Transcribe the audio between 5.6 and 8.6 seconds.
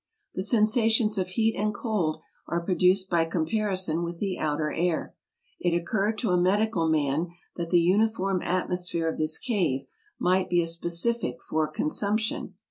occurred to a medical man that the uniform